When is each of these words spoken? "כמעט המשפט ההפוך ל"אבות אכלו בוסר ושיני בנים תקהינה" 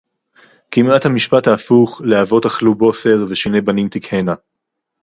"כמעט 0.71 1.05
המשפט 1.05 1.47
ההפוך 1.47 2.01
ל"אבות 2.05 2.45
אכלו 2.45 2.75
בוסר 2.75 3.25
ושיני 3.29 3.61
בנים 3.61 3.89
תקהינה" 3.89 4.33